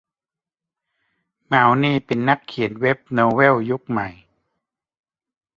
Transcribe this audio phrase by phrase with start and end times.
[1.51, 4.09] มาวนี่เป็นนักเขียนเว็บโนเวลยุคใหม่